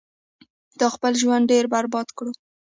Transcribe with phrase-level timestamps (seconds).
[0.79, 2.31] تا خپل ژوند ډیر برباد کړو